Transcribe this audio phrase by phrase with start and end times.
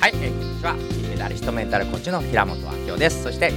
[0.00, 0.74] はい、えー、こんにちは。
[0.76, 3.22] 金メダリストメンタルコーチの平本明夫です。
[3.22, 3.52] そして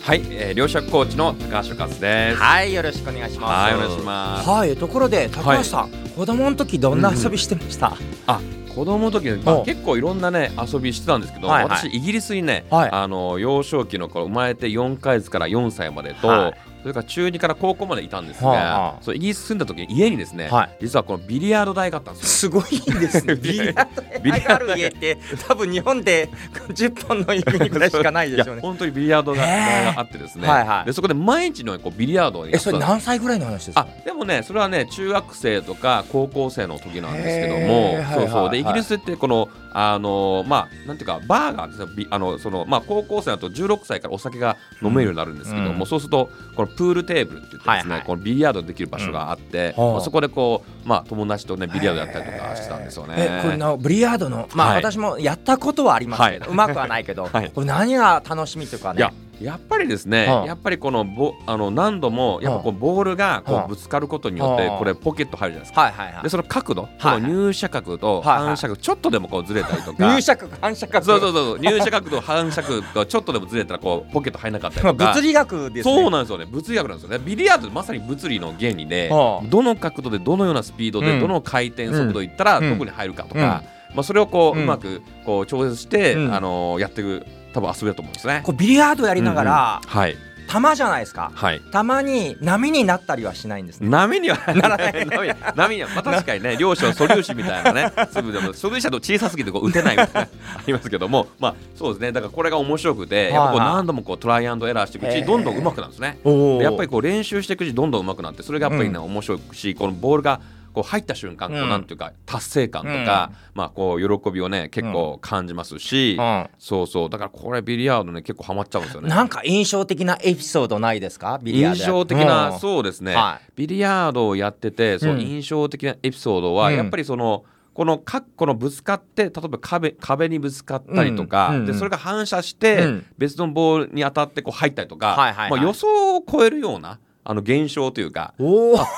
[0.00, 2.36] はい、えー、両者コーチの高橋和です。
[2.36, 3.52] はいよろしくお願いします。
[3.52, 4.48] はいお願いします。
[4.48, 8.40] はいところで高橋さん、子供の時どんな遊びしてました、あ、
[8.74, 9.64] 子供の時、まあ、お。
[9.66, 12.90] 結構いろんなね遊びしてたんですけど、はいはい私イギリスにね、はい。
[12.90, 18.98] あの幼少期の頃生まれて4ヶ月から4歳までと、はいそれから中2から高校までいたんですが、はあはあ。
[19.00, 20.76] そうイギリス住んだ時に家にですね、はい。
[20.82, 22.50] 実はこのビリヤード台があったんですよ。
[22.52, 23.36] すごいですね。
[23.40, 25.18] ビリヤードビリヤードがある家って
[25.48, 26.28] 多分日本で
[26.68, 28.60] 10本の指にぐらいしかないでしょうね。
[28.60, 30.84] いや本当にビリヤードがへーがあってですね、はいはい。
[30.84, 33.90] でそこで毎日のようにこうビリヤードをやえそれ何歳ぐらいの話ですあか。
[34.04, 38.28] でもねそれはね中学生とか高校生の時なんですけどへもーそうそう。
[38.28, 38.48] ではい。
[38.48, 41.68] はいイギリスってこのあのまあなんていうかバーが
[42.10, 45.86] あのそのまあ高校生だと16歳からお酒が飲めるようになるんですけども、うん。
[45.86, 48.02] そうするとこのプールテーブルって言ってですね、はいはい。
[48.02, 49.92] このビリヤードできる場所があって、うんはあ。
[49.94, 53.14] まあそこでこうまあ友達とねビリヤードやったりとかしてたんですよね。
[53.16, 54.76] えこれなビリヤードのまあ、はい。
[54.78, 56.52] 私もやったことはありますけど、はい。
[56.52, 57.50] うまくはないけど、はい。
[57.50, 59.12] これ何が楽しみというかね。
[59.40, 60.46] いややっぱりですね、はあ。
[60.46, 63.64] やっぱりこのボあの何度もやっぱこうボールがこはあ。
[63.66, 64.78] うぶつかることによってはあ。
[64.78, 65.80] これポケット入るじゃないですか。
[65.82, 66.22] はいはいはい。
[66.24, 66.28] で。
[66.28, 71.04] その角度、はいこの入射角と反射角、ちょっとでもこうずれたりとか、入射角反射角。
[71.04, 75.12] そうそうそう入射角と反射角がちょっとでもずれたらこうポケット入らなかったりとか。
[75.12, 75.94] 物理学ですね。
[75.94, 76.46] そうなんですよね。
[76.46, 77.24] 物理学なんですよね。
[77.24, 79.46] ビリヤードまさに物理の原理で、はあ。
[79.46, 81.20] どの角度でどのようなスピードで、うん。
[81.20, 82.70] どの回転速度いったらうん。
[82.70, 83.62] どこに入るかとか、
[83.94, 86.34] まあ、それをこう,、ううんまくこう調節して、うん。
[86.34, 88.42] あのやっていく多分遊びだと思うんですね。
[88.44, 89.96] こうビリヤードやりながら、うんうん。
[90.00, 90.16] はい。
[90.46, 91.32] 球じゃないですか。
[91.34, 91.60] はい。
[91.72, 93.88] たまに波になったりはしないんですね。
[93.88, 95.06] 波にはならない。
[95.06, 100.28] 波波には、まあ、確かにね両者素粒子みたいなね 粒でも素粒子だと小さすぎてこう打てないみたいな あ
[100.66, 101.28] りますけども。
[101.38, 102.12] まあそうですね。
[102.12, 106.18] だからこれが面白くて、やっぱこう何度もこうトライアンドエラーしていくうちにどんどん上手くなるんですね。
[106.62, 110.40] やっぱりこう練習していくうちにどんどん上手くなってそれがやっぱりね、面白いしこのボールが
[110.74, 116.48] こう入った瞬間こううんなんていうか達成感とか、まあこう喜びをね結構感じますし、うん。
[116.58, 117.10] そうそう。
[117.10, 119.08] だからこれビリヤードね結構ハマっちゃうんですよね。
[119.08, 121.38] なんか印象的なエピソードないですか？
[121.42, 122.58] ビリヤードや印象的な、うん。
[122.58, 126.76] そうですね、はビリヤードをやっててそのうん印象的なエピソードは、うん。
[126.76, 131.56] やっぱりそのこのかこのぶつかって例えば壁壁にぶつかったりとか、うん。
[131.56, 131.66] うん。
[131.66, 133.06] でそれが反射して、うん。
[133.18, 135.16] 別のボールに当たってこう入ったりとか、
[135.50, 138.34] まあ、予想を超えるようなあの現象というか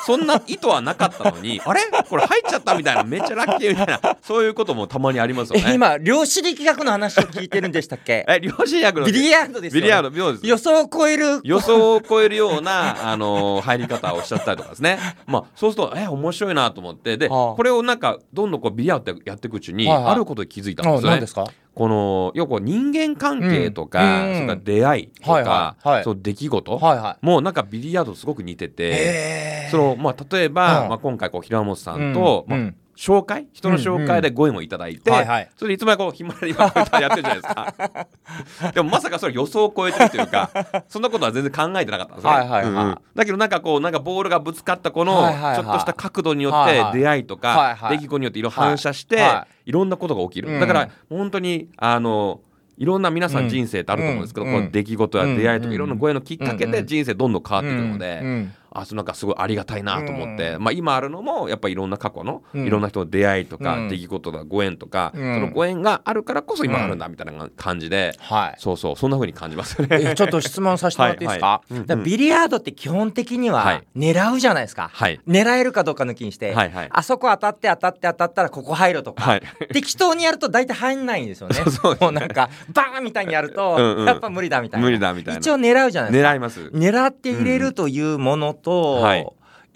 [0.05, 1.81] そんな意図はなかったのに あれ？
[2.09, 5.65] これ入っちゃったみたいなめっちゃラッキーみたいな そういうこともたまにありますよね。
[5.69, 8.25] え今量子力学の話を聞いてるんでしたっけ？
[8.29, 10.11] え両親役のビリヤードですよ、ね、ビリヤー
[10.41, 11.41] ド予想を超える。
[11.45, 14.99] 予想を超えるような、あのー入り方をしちゃったりとかですね。
[15.27, 17.55] まあ、そうすると、え、面白いなと思って、で、はあ。
[17.57, 20.13] これをなんか、どんどんこうビリヤードやっていくうちに、はいはい。
[20.13, 21.09] あることに気づいたんですよね。
[21.09, 21.27] あ何で。
[21.27, 21.45] すか？
[21.77, 24.35] この、要は人間関係とか、うん。
[24.35, 25.89] それから出会いとか、はいはい。
[25.89, 26.05] はい。
[26.05, 27.27] そう出来事、はいはい。
[27.27, 30.89] もうなんかビリヤードとすごく似てて、えその、まあ、例えば、うん。
[30.89, 33.47] まあ、今回こう平本さんと、まあ紹介？
[33.53, 35.51] 人の紹介でご縁をいただいて、はいはい。
[35.57, 38.73] それでいつまでこう暇で今こうやってやってるじゃないですか。
[38.73, 40.51] でもまさかそれ予想を超えてるというか
[40.89, 42.65] そんなことは全然考えてなかったんですね、はいはいはい。
[42.65, 42.99] うんうん。
[43.15, 45.13] だけどなんかこうなんかボールがぶつかったこの
[45.55, 49.71] ちょっとした角度によって出会いとか、はいはい出来事によっていろいろ反射して、はいはい。
[49.71, 50.61] い、ろんなことが起きる、うん。
[50.61, 52.41] だから本当にあの
[52.79, 54.53] いろんな皆さん人生ってあると思うんですけど、うん。
[54.53, 55.71] この出来事や出会いとうん。
[55.71, 58.49] かいろんなご縁のきっかけで人生どんどん変わっていくので、
[58.81, 62.67] あなんかすごいありがたいなと思って、うまあ、今あるのもやっぱりいろんな過去のうん。
[62.67, 63.89] いろんな人の出会いとか、うん。
[63.89, 65.35] 出来事とかご縁とか、うん。
[65.35, 68.55] そのご縁があるからこそ今あるんだみたいな感じで、はい。
[68.59, 69.99] そうそうそんな風に感じますよね。
[70.11, 71.87] えちょっと質問させてもらっていいですか,、はいはい。
[71.87, 73.87] からビリヤードって基本的にははい。
[73.97, 75.21] 狙うじゃないですか、はい。
[75.27, 76.89] 狙えるかどうか抜きにして、はいはい。
[76.91, 79.43] あそこ当たって当たって当たったらここ入るとか、はい。
[79.73, 81.57] 適当にやると大体入んないんですよね。
[81.71, 84.07] そうもうなんかバーンみたいにやるとうんうん。
[84.07, 84.87] やっぱ無理だみたいな。
[84.87, 85.39] 無理だみたいな。
[85.39, 86.31] 一応狙うじゃないですか。
[86.31, 86.61] 狙います。
[86.75, 89.27] 狙って入れるというものと、うんはい。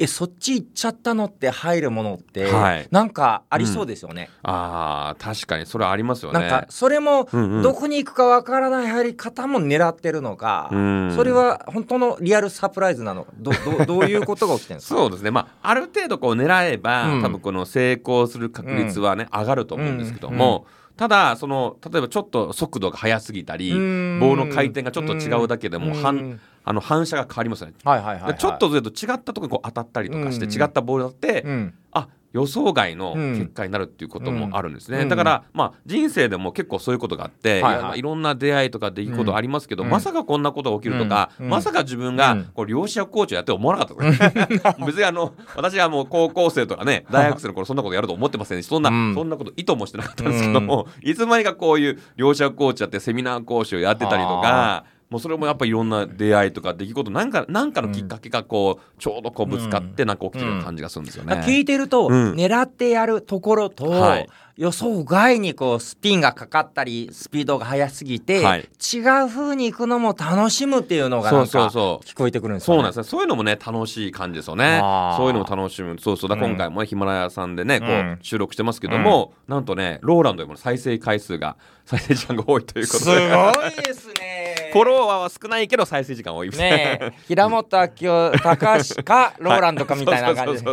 [0.03, 2.89] えそっち行っちゃったのって入るものって、はい。
[2.91, 5.67] なんかありそうですよね、あー確かに。
[5.67, 6.41] それはありますよね。
[6.41, 7.63] なんかそれもうんうん。
[7.63, 11.13] どこに行くかわからない入り方も狙ってるのか、うん。
[11.15, 14.99] それは本当のリアルサプライズなのかどど どういうことが起きてるんですか？
[14.99, 17.23] そうですね、まあ、ある程度こう狙えば、うん。
[17.23, 20.65] 多分この成功する確率はね、上がると思うんですけども、
[20.97, 24.19] ただその例えばちょっと速度が速すぎたり、うん。
[24.19, 26.03] 棒の回転がちょっと違うだけでも、うん。
[26.03, 27.75] 反あの反射が変わりますよね。
[27.85, 30.53] はいはいはい、はい、でちょっとずれると違ったところにこう当たったりとかして、うん。
[30.53, 31.75] 違ったボールだって、うん。
[31.93, 35.09] あ予想外の結果になるっていうこともあるんですね、うん。
[35.09, 37.99] だから、まあ、人生でも結構そういうことがあって、はいはい。
[37.99, 39.91] いろんな出会いとか出来事ありますけど、うん。
[39.91, 41.49] まさかこんなことが起きるとか、うん。
[41.49, 42.45] まさか自分がうん。
[42.55, 49.15] こう漁師役コーチをやって思わなかった 別にあの私はもう高校生とかね大学生の頃そんなことやると思ってませんしそんな、うん。
[49.15, 54.85] そんなこと意図もしてなかったんですけども、いつまにかこういう漁師役コーチやってセミナー講師をやってたりとか。
[55.11, 61.35] もうそれもやっぱりいろんな出会いとか出来事なんかなんかのきっかけがこうちょうどこうぶつかってなんか起きてる感じがするんですよね。
[61.45, 72.77] 聞いてると、うん狙ってやるところと、はい予想外にこうスピンがかかったりスピードが速すぎて、はい違う風に行くのも楽しむっていうのがそうなんかそうそう聞こえてくるんですよね。
[72.77, 73.05] そうなんですね。
[73.05, 74.79] そういうのもね楽しい感じですよね。
[75.17, 75.99] そういうのも楽しむ。
[75.99, 81.57] そうそうだ今回もねヒマラヤさんでねこうんう収録してますけども、なんとねローランドよりも再生回数が
[81.87, 83.25] 再生時間が多いということすごで。
[83.25, 84.30] いですね。
[84.73, 87.13] フォロワーは少ないけど再生時間多いですねえ。
[87.29, 90.71] 平本明夫高橋か ローランドかみたいな感じで。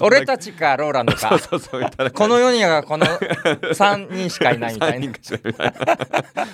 [0.00, 1.38] 俺たちかローランドか。
[2.14, 3.06] この世にはこの
[3.74, 5.12] 3人しかいないみたいな。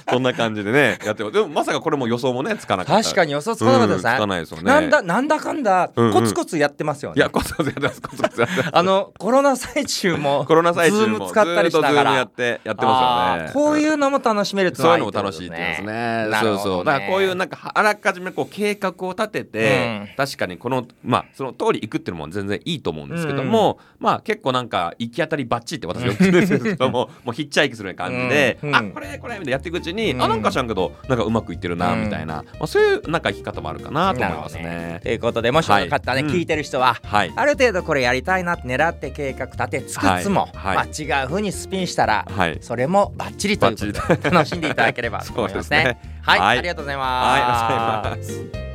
[0.09, 3.03] そんな感じでねやってでもまさかこれも予想もねつかなかった。
[3.03, 4.63] 確かに予想つかなかったですね,、うんつかないですよね。
[4.65, 6.13] なんだなんだかんだうんうん。
[6.13, 8.71] コツコツやってますよね、いやコツコツやってますコツコツやってます。
[8.73, 12.13] あのコロナ最中もコロナ最中 Zoom も使ったりしながら。
[12.13, 13.53] ずーっと Zoom やってやってますよね。
[13.53, 16.20] こういうのも楽しめるってそういうのも楽しいって言いますね。
[16.41, 16.85] そうそう。
[16.85, 20.17] だからこういうなんかあらかじめこう計画を立てて、うん。
[20.17, 28.75] 確かにこのまあその通り行くっていうのも全然いいと思うんですけども、まあ結構なんか行き当たりばったりって私よく言うんですけども、 もうヒッチハイクするような感じで、うん。
[28.75, 30.23] あこれこれみたいなやっていくうちに、うん。
[30.23, 35.01] あなんか知らんけどなんかうまくいってるなみたいな、まあそういうなんか生き方もあるかなと思いますなるほどね。
[35.03, 36.33] ということでもしよかったらね、はい。
[36.33, 37.33] 聞いてる人は、はい。
[37.35, 40.77] ある程度これやりたいなって狙って計画立てつつも、はい。
[40.77, 40.87] はい。
[40.87, 42.59] まあ、違う風にスピンしたら、はい。
[42.61, 45.99] それもバッチリということで楽しんでいただければと思いますね。
[46.23, 46.59] はい。
[46.59, 48.70] ありがとうございます。